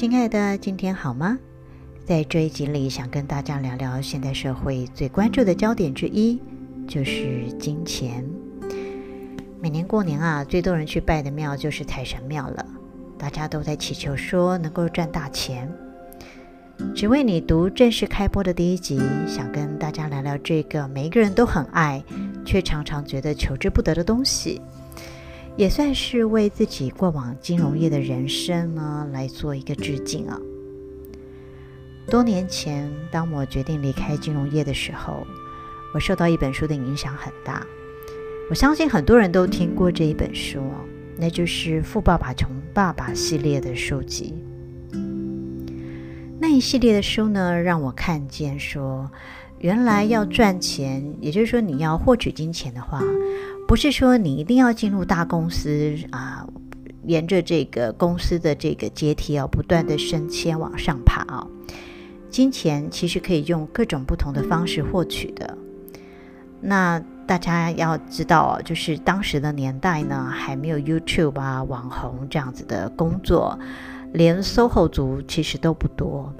[0.00, 1.38] 亲爱的，今天好吗？
[2.06, 6.40] 在这一集里，想跟大家聊聊现代社会最关注的焦点之一，
[6.88, 8.24] 就是金钱。
[9.60, 12.64] 每年过年啊，最多人去拜的庙就是财神庙了，
[13.18, 15.70] 大家都在祈求说能够赚大钱。
[16.94, 22.02] 只为你读正式开播的第一集，想跟大家聊聊这个每一个人都很爱，
[22.42, 24.62] 却常常觉得求之不得的东西。
[25.56, 30.40] 也算是为自己过往金融业的人生呢，来做一个致敬啊。
[32.08, 35.26] 多年前，当我决定离开金融业的时候，
[35.94, 37.64] 我受到一本书的影响很大。
[38.48, 40.60] 我相信很多人都听过这一本书，
[41.16, 44.34] 那就是《富爸爸穷爸爸》系列的书籍。
[46.40, 49.08] 那一系列的书呢，让我看见说，
[49.58, 53.04] 原来要赚钱，也就是说你要获取金钱的话。
[53.70, 56.44] 不是说你一定要进入大公司啊，
[57.04, 61.46] 沿着这个公司的这个阶梯啊，不断的升迁往上爬啊。
[62.28, 65.56] 金钱其实可以用各种不同的方式获取的。
[66.60, 73.56] 那大家要知道啊，就是当时的年代呢，还没有 YouTube 啊、网红这样子的工作，
[74.12, 76.34] 连 SOHO 族其实都不多。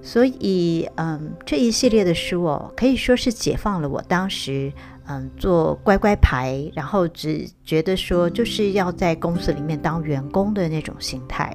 [0.00, 4.72] 所以，嗯，这一系列的书哦，可以说是解放了我当时。
[5.06, 11.54] 嗯，做乖乖牌，然后只觉得说就是要在公司里面当员工的那种心态。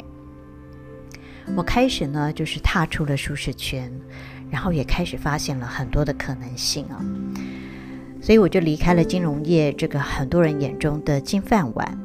[1.55, 3.91] 我开始呢，就是踏出了舒适圈，
[4.51, 7.03] 然后也开始发现了很多的可能性啊。
[8.21, 11.99] 所以我就离开了金融业，这个很多人眼中的金饭碗。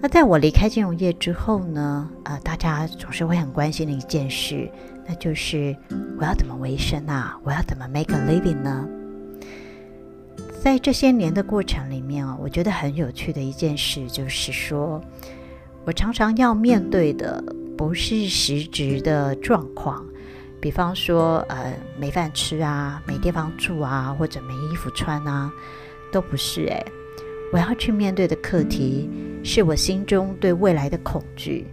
[0.00, 4.70] 那在我离开金融业之后呢，呃，大家总是会很关心的一件事，
[5.08, 5.76] 那就是
[6.20, 7.36] 我要怎么维生啊？
[7.42, 8.88] 我要怎么 make a living 呢？
[10.60, 15.00] 在这些年的过程里面啊，我觉得很有趣的一件事就是说，
[15.84, 17.42] 我常常要面对的
[17.76, 20.04] 不是实质的状况，
[20.60, 25.50] 比方说呃没饭吃啊，没地方住啊，或者没衣服穿啊，
[26.12, 26.84] 都不是诶。
[27.52, 29.08] 我要去面对的课题
[29.42, 31.66] 是我心中对未来的恐惧。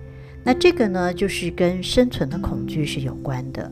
[0.43, 3.69] 那这个呢，就是跟生存的恐惧是有关的。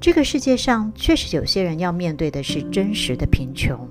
[0.00, 3.86] 这个世界上确实有些人要面对的是真实的贫穷。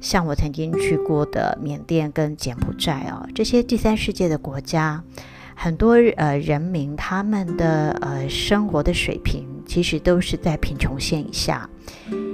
[0.00, 5.04] 像我曾经去过的缅甸跟柬埔寨啊，这些第三世界的国家，
[5.54, 11.68] 很多呃人民他们的呃生活的水平其实都是在贫穷线以下，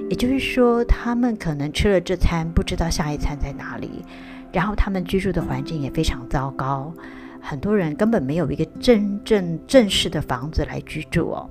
[0.08, 4.04] 也就是说，他们可能吃了这餐不知道下一餐在哪里，
[4.52, 6.94] 然后他们居住的环境也非常糟糕，
[7.40, 11.50] 很多人根本没有一个真正正式的房子来居住哦。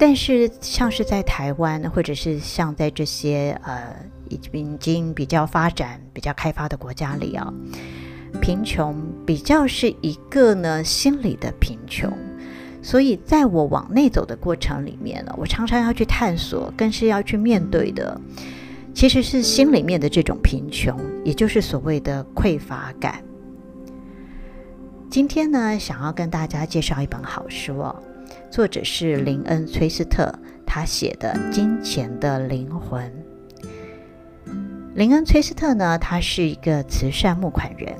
[0.00, 3.94] 但是，像是在台湾，或者是像在这些呃
[4.30, 4.40] 已
[4.78, 7.52] 经比较发展、比较开发的国家里啊，
[8.40, 8.96] 贫穷
[9.26, 12.10] 比较是一个呢心理的贫穷。
[12.80, 18.18] 所以，在我往内走的过程里面呢，我常常要去探索，更是要去面对的，
[18.94, 23.22] 其实是心里面的这种贫穷，也就是所谓的匮乏感。
[25.10, 28.02] 今天呢，想要跟大家介绍一本好书哦。
[28.50, 30.32] 作者是林恩·崔斯特，
[30.66, 33.04] 他写的《金钱的灵魂》。
[34.94, 37.94] 林恩·崔斯特呢，他是一个慈善募款人，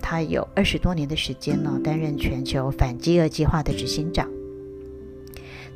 [0.00, 4.28] 他有二十多年的时间呢，担任全球反饥饿计划的执行长。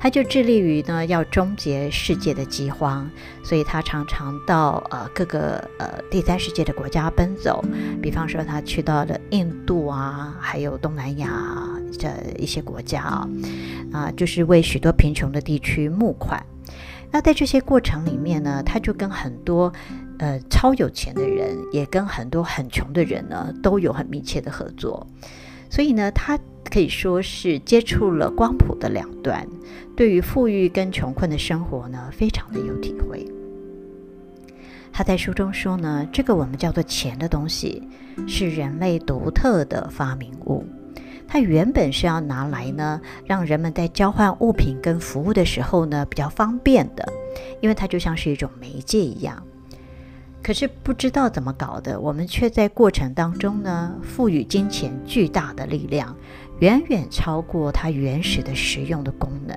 [0.00, 3.08] 他就致力于呢，要终结世界的饥荒，
[3.42, 7.62] 所以他常常到呃各个呃第三世界的国家奔走，
[8.00, 11.28] 比方说他去到了印度啊，还有东南亚
[11.98, 13.28] 的一些国家啊，
[13.92, 16.42] 啊，就是为许多贫穷的地区募款。
[17.12, 19.70] 那在这些过程里面呢，他就跟很多
[20.18, 25.06] 呃超有钱的人，也跟很多很穷的人呢，都有很密切的合作。
[25.68, 26.38] 所以呢，他
[26.70, 29.46] 可以说是接触了光谱的两端，
[29.96, 33.26] 对于富裕跟穷困的生活呢，非常的有体会。
[34.92, 37.82] 他在书中说呢，这个我们叫做钱的东西，
[38.26, 40.64] 是人类独特的发明物。
[41.26, 47.08] 它原本是要拿来呢，让人们在交换物品跟服务的时候呢比较方便的，
[47.60, 49.40] 因为它就像是一种媒介一样。
[50.42, 56.16] 可是不知道怎么搞的，我们却在过程当中呢，赋予金钱巨大的力量，
[56.60, 59.56] 远远超过它原始的实用的功能。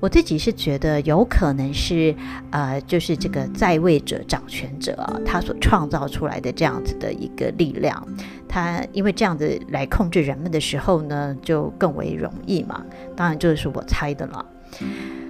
[0.00, 2.12] 我自己是觉得有可能是，
[2.50, 8.04] 呃，就是这个在位者、掌权者，他所创造出来的这样子的一个力量，
[8.48, 12.84] 他因为这样子来控制人们的时候呢，就更为容易嘛。
[13.14, 14.44] 当然，这是我猜的了。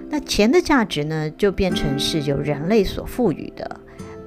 [0.09, 3.79] 那钱的价值呢，就变成是由人类所赋予的，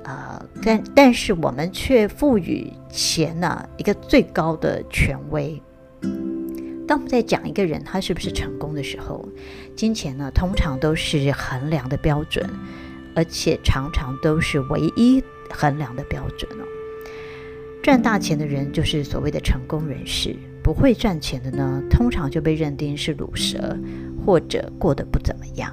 [0.05, 5.61] 呃，但但是我们却赋予钱呢、一个最高的权威。
[6.87, 9.29] 当我们在讲一个人他是不是成功的时候，
[9.75, 12.49] 金钱呢，通常都是衡量的标准，
[13.15, 16.65] 而且常常都是唯一衡量的标准哦。
[17.83, 23.77] 赚大钱的人就是所谓的成功人士，不会赚钱的呢，通常就被认定是鲁蛇，
[24.25, 25.73] 或者过得不怎么样。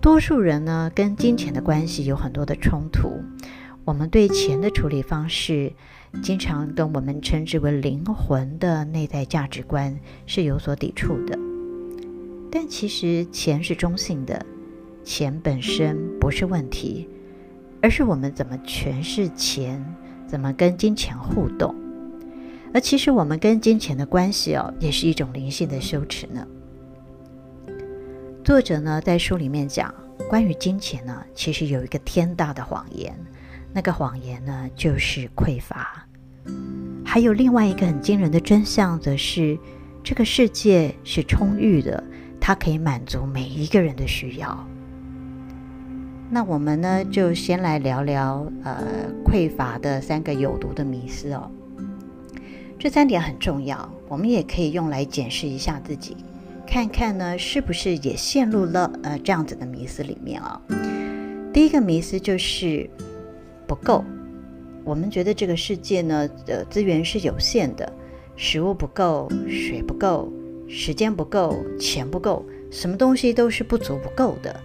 [0.00, 3.20] 多数人呢，跟金钱的关系有很多的冲突，
[3.84, 5.72] 我们对钱的处理方式。
[6.24, 9.96] 经常跟我们称之为灵魂的内在价值观
[10.26, 11.38] 是有所抵触的，
[12.50, 14.44] 但其实钱是中性的，
[15.04, 17.08] 钱本身不是问题，
[17.80, 19.80] 而是我们怎么诠释钱，
[20.26, 21.72] 怎么跟金钱互动。
[22.74, 26.44] 而其实我们跟金钱的关系哦，也是一种灵性的羞耻呢。
[28.42, 29.94] 作者呢在书里面讲，
[30.28, 33.16] 关于金钱呢，其实有一个天大的谎言。
[33.72, 36.06] 那个谎言呢，就是匮乏。
[37.04, 39.58] 还有另外一个很惊人的真相，则是
[40.02, 42.02] 这个世界是充裕的，
[42.40, 44.66] 它可以满足每一个人的需要。
[46.30, 48.84] 那我们呢，就先来聊聊呃
[49.24, 51.50] 匮乏的三个有毒的迷思哦。
[52.78, 56.16] 这三点很重要，我们也可以用来检视一下自己，
[56.66, 60.76] 看看呢是不是也陷入了呃这样子的迷思里面啊、哦。
[61.52, 62.88] 第一个迷思就是。
[63.70, 64.04] 不够，
[64.82, 67.92] 我们觉得这个世界呢，的资源是有限的，
[68.34, 70.28] 食物不够，水不够，
[70.66, 74.58] 时间不够，钱不够，什么东西都是不足不够的。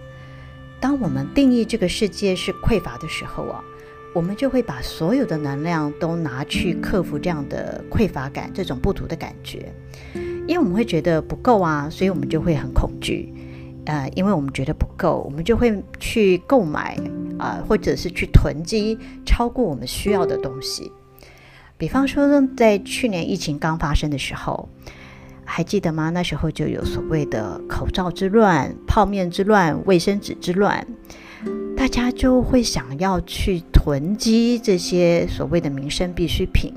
[0.80, 3.64] 当我们定义这个世界是匮乏的时候啊，
[4.16, 9.72] 我们就会把所有的能量都拿去克服这样的匮乏感，这种不足的感觉，
[10.48, 13.32] 因为我们会觉得不够啊，所以我们就会很恐惧。
[13.86, 16.98] 呃，因为我们觉得不够，我们就会去购买
[17.38, 20.92] 啊、或者是去囤积超过我们需要的东西。
[21.78, 24.70] 比方说，在去年疫情刚发生的时候，
[25.44, 26.10] 还记得吗？
[26.10, 30.88] 那时候就有所谓的口罩之乱、泡面之乱、卫生纸之乱，
[31.76, 36.74] 大家就会想要去囤积这些所谓的民生必需品。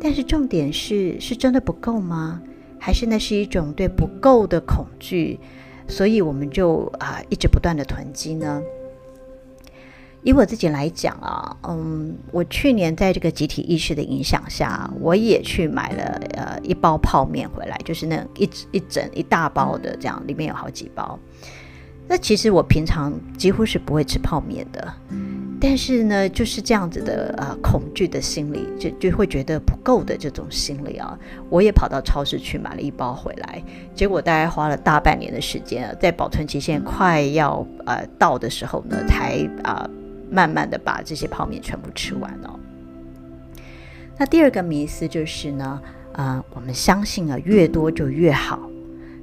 [0.00, 2.42] 但是重点是，是真的不够吗？
[2.80, 5.38] 还是那是一种对不够的恐惧？
[5.86, 8.60] 所以我们就啊、一直不断的囤积呢。
[10.22, 21.18] 以我自己来讲啊，嗯，我去年在这个集体意识的影响下，我也去买了呃一包泡面回来，就是那一一整一大包的这样，里面有好几包。
[22.10, 24.94] 那其实我平常几乎是不会吃泡面的。
[25.60, 31.18] 但是呢，就是这样子的呃恐惧的心理，就就会觉得不够的这种心理啊，
[31.50, 33.60] 我也跑到超市去买了一包回来，
[33.92, 39.84] 结果大概花了大半年的时间，在保存期限快要呃到的时候呢，才啊、
[40.30, 42.58] 慢慢的把这些泡面全部吃完了。
[44.16, 45.80] 那第二个迷思就是呢，
[46.12, 48.68] 呃，我们相信啊，越多就越好。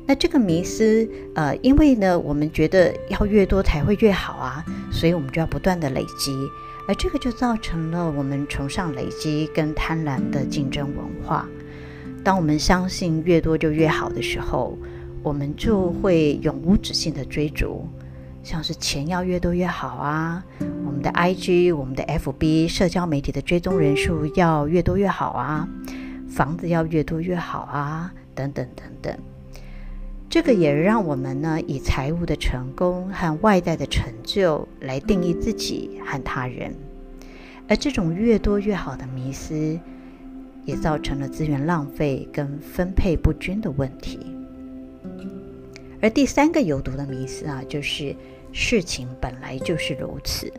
[0.08, 6.32] 那这个迷思，呃，因为呢，我们觉得要越多才会越好啊，所以我们就要不断的累积，
[6.88, 11.48] 而这个就造成了我们崇尚累积跟贪婪的竞争文化。
[12.24, 14.78] 当我们相信越多就越好的时候，
[15.24, 17.88] 我们就会永无止境的追逐，
[18.46, 20.46] 像是钱要越多越好啊，
[20.86, 25.68] 我们的 IG、我们的 FB 社交媒体的追踪人数要越多越好啊，
[26.30, 29.18] 房子要越多越好啊，等等等等。
[30.30, 36.72] 这个也让我们呢，以财务的成功和外在的成就来定义自己和他人，
[37.68, 39.80] 而这种越多越好的迷思，
[40.66, 44.20] 也造成了资源浪费跟分配不均的问题。
[46.02, 48.16] 而第三个有毒的迷思啊，就是
[48.58, 50.50] 事情本来就是如此。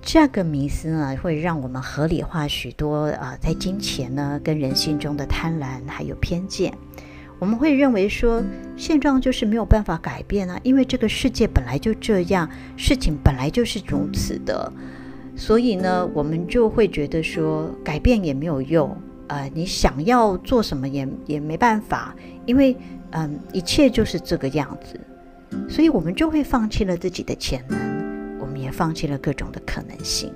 [0.00, 6.72] 这个迷思呢，会让我们合理化许多啊，在金钱呢跟人性中的贪婪还有偏见。
[7.40, 8.40] 我们会认为说，
[8.76, 14.72] 现状就是没有办法改变啊，因为这个世界本来就这样，事情本来就是如此的，
[15.34, 22.14] 所以呢，我们就会觉得说，改变也没有用，呃，你想要做什么也也没办法，
[22.46, 22.76] 因为
[23.10, 25.00] 嗯，一切就是这个样子，
[25.68, 30.32] 所以我们就会放弃了自己的潜能，我们也放弃了各种的可能性。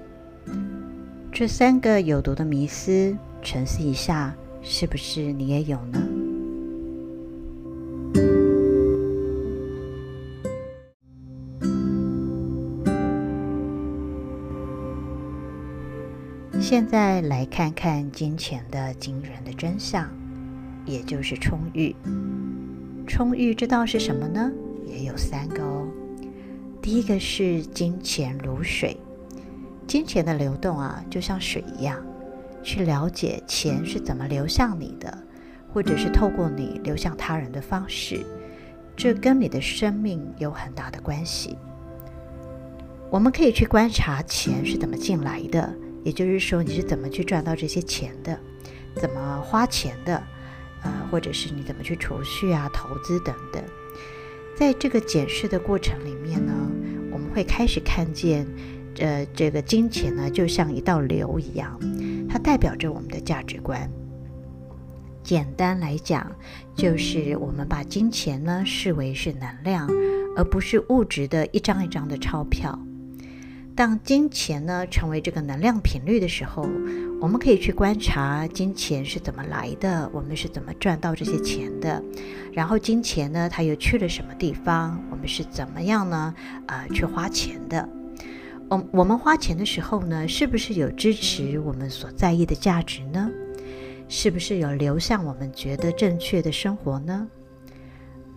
[1.32, 6.02] 这三个有毒的迷思，沉思一下，是不是你也有呢？
[16.60, 20.06] 现在来看看金钱的惊人的真相，
[20.84, 21.94] 也就是充裕。
[23.06, 24.52] 充裕知道是什么呢？
[24.88, 25.86] 也有三个哦。
[26.80, 28.96] 第一个是金钱如水，
[29.86, 32.02] 金钱的流动啊，就像水一样。
[32.62, 35.16] 去了解钱是怎么流向你的，
[35.72, 38.24] 或者是透过你流向他人的方式，
[38.96, 41.56] 这跟你的生命有很大的关系。
[43.10, 45.72] 我们可以去观察钱是怎么进来的。
[46.04, 48.38] 也就是说，你是怎么去赚到这些钱的？
[48.94, 50.22] 怎么花钱的？
[50.82, 53.62] 呃，或者是你怎么去储蓄啊、投资等等。
[54.58, 56.52] 在这个检视的过程里面呢，
[57.12, 58.44] 我们会开始看见，
[58.98, 61.78] 呃，这个金钱呢，就像一道流一样，
[62.28, 63.88] 它代表着我们的价值观。
[65.22, 66.32] 简单来讲，
[66.74, 69.88] 就是我们把金钱呢视为是能量，
[70.34, 72.76] 而不是物质的一张一张的钞票。
[73.76, 76.68] 当金钱呢成为这个能量频率的时候，
[77.20, 82.02] 我们可以去观察金钱是怎么来的，我们是怎么赚到这些钱的，
[82.52, 86.34] 然后金钱呢它又去了什么地方，我们是怎么样呢？
[86.66, 87.88] 啊、呃，去花钱的。
[88.68, 93.30] 我我们花钱的时候呢，是不是有支持我们所在意的价值呢？
[94.08, 97.26] 是不是有流向我们觉得正确的生活呢？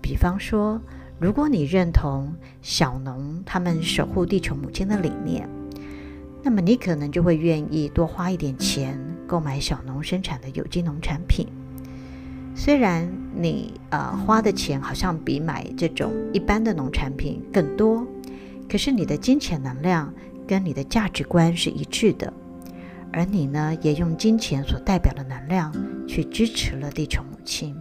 [0.01, 0.81] 比方说。
[1.19, 2.33] 如果你认同
[2.63, 5.47] 小农他们守护地球母亲的理念，
[6.43, 11.47] 那么你可能就会愿意多花一点钱购买小农生产的有机农产品。
[12.55, 18.05] 虽然你呃花的钱好像比买这种一般的农产品更多，
[18.69, 20.13] 可是你的金钱能量
[20.47, 22.33] 跟你的价值观是一致的，
[23.13, 25.71] 而你呢也用金钱所代表的能量
[26.07, 27.75] 去支持了地球母亲。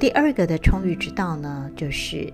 [0.00, 2.32] 第二个的充裕之道呢，就是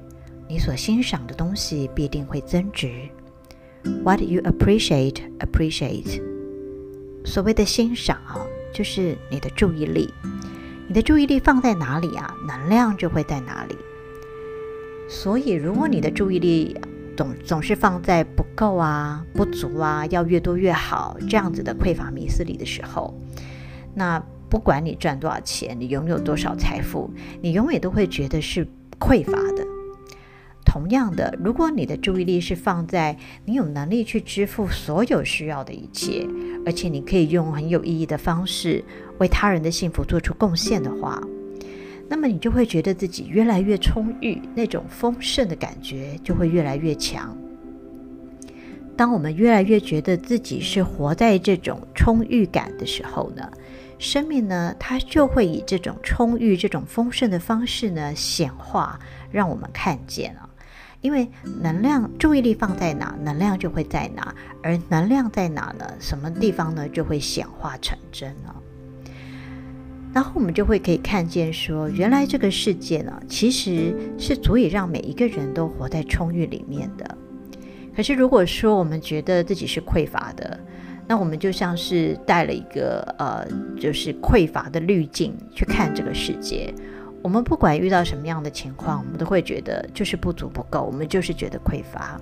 [0.48, 2.90] 你所欣赏的东西必定会增值。
[4.02, 6.20] What you appreciate, appreciate。
[7.24, 8.18] 所谓的欣赏，
[8.72, 10.12] 就是你的注意力。
[10.88, 13.76] 你的注意力放在哪里啊，能量就会在哪里。
[15.08, 16.76] 所以，如果你的注意力
[17.16, 23.14] 总总是放在不够啊、不足啊、要越多越好这样子的匮乏迷思里的时候，
[23.94, 24.22] 那。
[24.46, 27.10] 不管你赚多少钱，你拥有多少财富，
[27.42, 28.64] 你永远都会觉得是
[29.00, 29.53] 匮乏的。
[30.74, 36.26] 同样的，如果你的注意力是放在你有能力去支付所有需要的一切，
[36.66, 38.82] 而且你可以用很有意义的方式
[39.18, 41.22] 为他人的幸福做出贡献的话，
[42.08, 47.38] 那么你就会觉得自己越来越充裕，那种丰盛的感觉就会越来越强。
[48.96, 53.48] 当我们越来越觉得自己是活在这种充裕感的时候呢，
[54.00, 58.98] 生命呢，它就会以这种充裕、这种丰盛的方式呢显化，
[59.30, 60.50] 让我们看见了。
[61.04, 61.28] 因为
[61.60, 68.56] 能量、注意力放在哪，能量就会在哪；而能量在哪呢，什么地方呢，就会显化成真了。
[70.14, 77.18] 然后我们就会可以看见说，原来这个世界呢，其实是足以让每一个人都活在充裕里面的。
[77.94, 80.58] 可是如果说我们觉得自己是匮乏的，
[81.06, 83.46] 那我们就像是带了一个呃，
[83.78, 86.72] 就是匮乏的滤镜去看这个世界。
[87.24, 92.20] 我们不管遇到什么样的情况，我们都会觉得就是不足不够，我们就是觉得匮乏。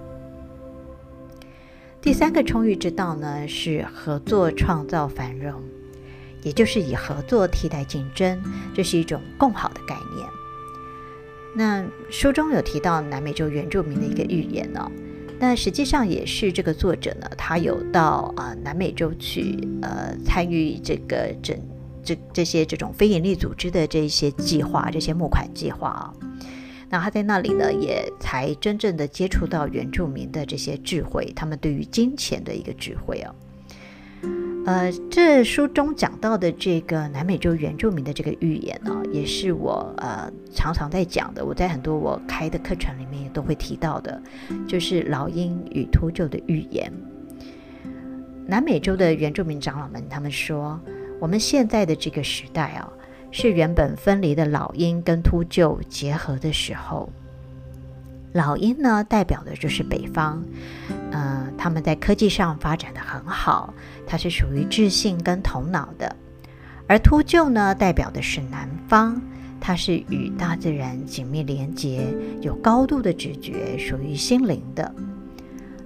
[2.01, 5.61] 第三个充裕之道呢，是合作创造繁荣，
[6.45, 8.41] 也就是以合作替代竞争，
[8.73, 10.25] 这是一种共好的概念。
[11.57, 14.93] 那书中有提到南美洲原住民的一个寓言呢、哦。
[15.41, 21.57] 那实际上也是这个作者呢，他有到啊、呃、南美洲去，呃，参与这个整
[22.03, 26.15] 这这些这种非营利组织的这些计划，这些募款计划啊。
[26.91, 33.35] 那他在那里呢，也才真正的接触到原住民的这些智慧，他们对于金钱的一个智慧啊。
[34.65, 41.45] 呃，这书中讲到的这个南美洲原住民的这个预言呢、也是我呃常常在讲的。
[41.45, 44.23] 我在很多我开的课程里面也都会提到的，
[44.69, 46.93] 就是老鹰与秃鹫的预言。
[48.47, 50.79] 南美洲的原住民长老们他们说，
[51.23, 52.93] 我们现在的这个时代啊、
[53.31, 57.09] 是原本分离的老鹰跟秃鹫结合的时候。
[58.33, 60.43] 老鹰呢，代表的就是北方，
[61.13, 63.73] 呃，他们在科技上发展得很好，
[64.05, 66.13] 它是属于智性跟头脑的；
[66.89, 69.23] 而秃鹫呢，代表的是南方，
[69.61, 72.05] 它是与大自然紧密连接，
[72.41, 74.93] 有高度的直觉，属于心灵的。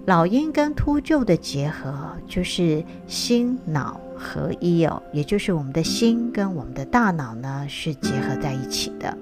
[0.07, 9.19] 老鹰跟秃鹫的结合，就是心脑合一哦，也就是我们的心跟我们的大脑呢是结合在一起的，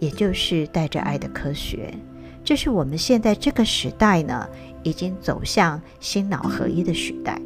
[0.00, 1.94] 也就是带着爱的科学。
[2.42, 4.48] 这是我们现在这个时代呢，
[4.82, 7.40] 已经走向心脑合一的时代。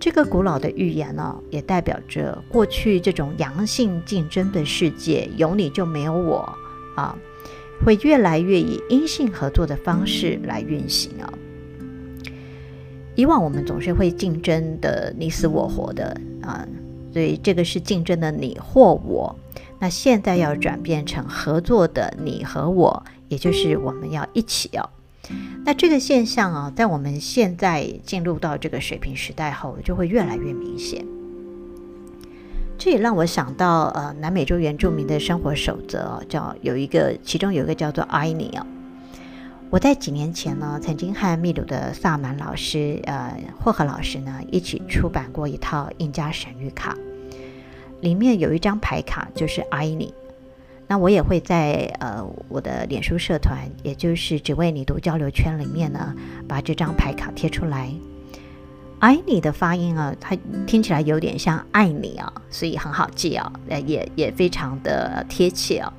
[0.00, 6.52] 这个古老的预言呢，也代表着过去这种阳性竞争的世界，有你就没有我
[6.96, 7.16] 啊，
[7.84, 11.32] 会越来越以阴性合作的方式来运行哦。
[13.14, 16.66] 以往我们总是会竞争的你死我活的啊，
[17.12, 19.34] 所以这个是竞争的你或我。
[19.78, 23.02] 那现在要转变成合作的你和我。
[23.28, 24.88] 也就是我们要一起哦，
[25.64, 31.04] 那这个现象啊，在我们现在进入到这个水平时代后，就会越来越明显。
[32.86, 38.64] 这也让我想到，呃，南美洲原住民的生活守则哦，叫有一个，其中有一个叫做爱你哦。
[39.70, 46.96] 我在几年前呢，曾经和秘鲁的萨满老师，呃，霍赫老师呢，一起出版过一套印加神谕卡，
[48.02, 50.14] 里面有一张牌卡，就是爱你。
[50.86, 56.14] 那我也会在呃我的脸书社团，也就是只为你读交流圈里面呢，
[56.46, 57.90] 把这张牌卡贴出来。
[58.98, 60.36] 爱你的发音啊，它
[60.66, 65.92] 听起来有点像爱你啊，所以很好记啊，也也非常的贴切啊。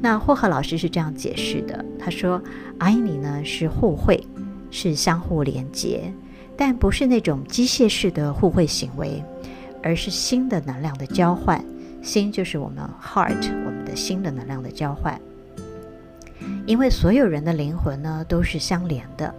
[0.00, 2.40] 那霍赫老师是这样解释的，他说
[2.78, 4.24] 爱你呢是互惠，
[4.70, 6.12] 是相互连接，
[6.56, 9.22] 但不是那种机械式的互惠行为，
[9.82, 11.62] 而是心的能量的交换。
[12.00, 15.20] 心就是我们 heart，我们的心的能量的交换。
[16.64, 19.34] 因为所有人的灵魂呢都是相连的，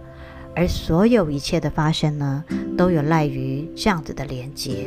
[0.54, 2.44] 而所有一切的发生呢
[2.76, 4.86] 都有赖于这样子的连接。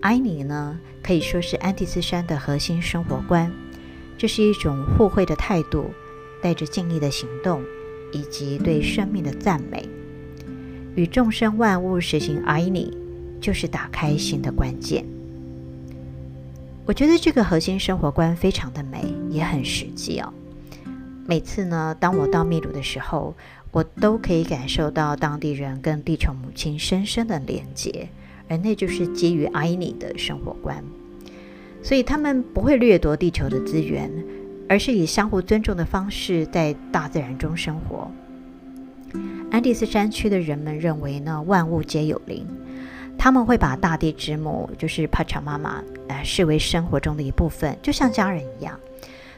[0.00, 3.52] 爱你呢可以说是安第斯山的核心生活观，
[4.16, 5.90] 这是一种互惠的态度，
[6.42, 7.62] 带着敬意的行动，
[8.12, 9.88] 以及对生命的赞美。
[10.94, 12.96] 与众生万物实行爱你，
[13.40, 15.04] 就是打开心的关键。
[16.86, 20.32] 我觉得这个核心生活观非常的美，也很实际哦。
[21.26, 23.36] 每次呢，当我到秘鲁的时候，
[23.72, 28.08] 我都可以感受到当地人跟地球母亲深深的连接，
[28.48, 30.82] 而那就是基于爱你的生活观。
[31.82, 34.10] 所以他们不会掠夺地球的资源，
[34.68, 38.10] 而是以相互尊重的方式在大自然中生活。
[39.50, 42.46] 安第斯山区的人们认为呢，万物皆有灵。
[43.18, 48.80] 他们会把大地之母，就是帕查妈妈，呃，视为生活中的一部分，就像家人一样。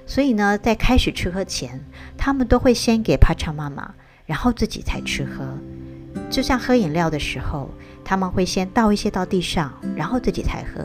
[0.06, 1.80] 所以呢，在开始吃喝前，
[2.16, 3.94] 他们都会先给帕查妈妈，
[4.26, 5.46] 然后自己才吃喝。
[6.30, 7.70] 就像喝饮料的时候，
[8.04, 10.84] 他们会先倒一些到地上，然后自己才喝。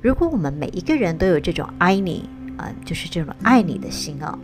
[0.00, 4.38] 如果我们每一个人都有这种爱你，呃，就是这种爱你的心哦，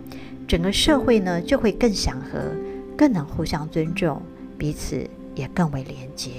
[0.47, 2.38] 整个社会呢就会更祥和，
[2.97, 4.20] 更能互相尊重，
[4.59, 6.31] 彼此也更为廉洁。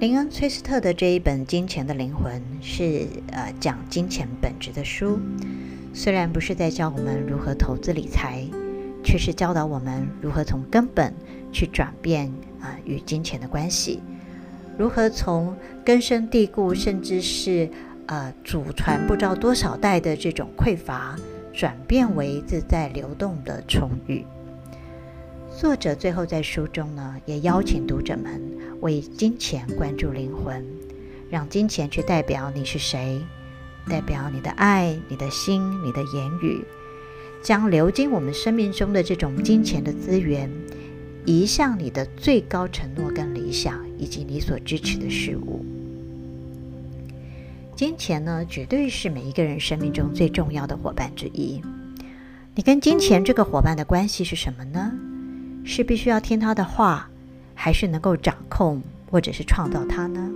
[0.00, 5.20] 林恩·崔斯特的这一本《金钱的灵魂》是呃讲金钱本质的书，
[5.92, 8.42] 虽然不是在教我们如何投资理财，
[9.04, 11.12] 却是教导我们如何从根本
[11.52, 12.32] 去转变
[12.62, 14.00] 啊、与金钱的关系，
[14.78, 17.68] 如何从根深蒂固甚至是
[18.06, 21.14] 呃祖传不知道多少代的这种匮乏，
[21.52, 24.24] 转变为自在流动的充裕。
[25.54, 28.40] 作者最后在书中呢，也邀请读者们
[28.80, 30.64] 为金钱关注灵魂，
[31.30, 33.20] 让金钱去代表你是谁，
[33.88, 36.64] 代表你的爱、你的心、你的言语，
[37.42, 40.50] 将流经我们生命中的这种金钱的资源，
[41.26, 45.64] 移向你的最高承诺跟理想，以及你所支持的事物。
[47.76, 51.60] 金钱呢，绝对是每一个人生命中最重要的伙伴之一。
[52.54, 54.92] 你跟金钱这个伙伴的关系是什么呢？
[55.62, 57.09] 是必须要听他的话，
[57.62, 60.30] 还是能够掌控或者是创造他呢？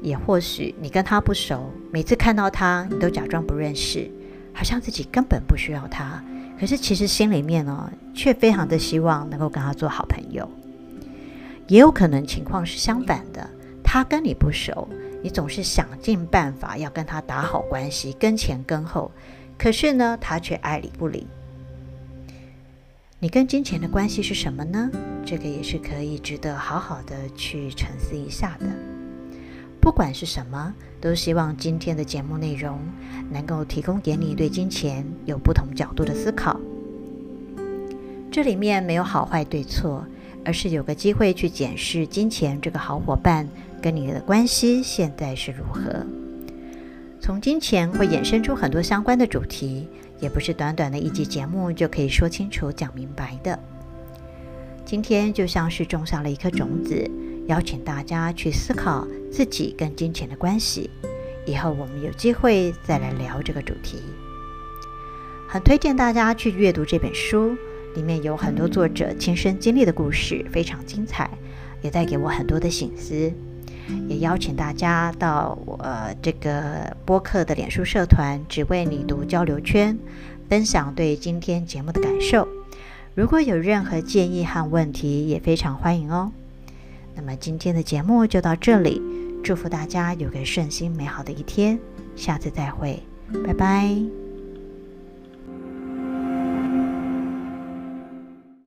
[0.00, 4.08] 也或许你跟他不熟，每次看到他，你都假装不认识，
[4.52, 6.22] 好像自己根本不需要他。
[6.60, 10.48] 可是其实心里面呢，却非常的希望能够跟他做好朋友。
[11.66, 13.50] 也有可能情况是相反的，
[13.82, 14.88] 他跟你不熟，
[15.24, 19.10] 你总是想尽办法要跟他打好关系，跟前跟后，
[19.58, 21.26] 可是呢，他却爱理不理。
[23.22, 24.90] 你跟金钱的关系是什么呢？
[25.24, 28.66] 这个也是可以值得好好的去沉思一下的。
[29.80, 32.80] 不管是什么，都希望今天的节目内容
[33.30, 36.58] 能够提供给你对金钱有不同角度的思考。
[38.28, 40.04] 这里面没有好坏对错，
[40.44, 43.48] 而是有个机会去检视金钱这个好伙伴
[43.80, 46.04] 跟你的关系现在是如何。
[47.20, 49.86] 从金钱会衍生出很多相关的主题，
[50.22, 53.58] 也不是短短的一集节目就可以说清楚讲明白的。
[54.84, 57.10] 今天就像是种下了一颗种子。
[57.48, 60.88] 邀请大家去思考自己跟金钱的关系，
[61.44, 63.98] 以后我们有机会再来聊这个主题。
[65.48, 67.56] 很推荐大家去阅读这本书，
[67.96, 71.28] 里面有很多作者亲身经历的故事，非常精彩，
[71.82, 73.32] 也带给我很多的醒思。
[74.08, 75.78] 也邀请大家到我
[76.20, 79.98] 这个播客的脸书社团“只为你读”交流圈，
[80.48, 82.46] 分享对今天节目的感受。
[83.14, 86.32] 如果有任何建议和问题，也非常欢迎哦。
[87.14, 89.02] 那么今天的节目就到这里，
[89.44, 91.78] 祝福大家有个顺心美好的一天，
[92.16, 93.02] 下次再会，
[93.44, 94.21] 拜拜。